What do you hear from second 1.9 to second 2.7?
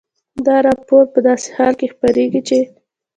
خپرېږي چې